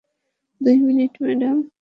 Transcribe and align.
দুই 0.61 0.77
minute, 0.79 1.13
madam. 1.21 1.57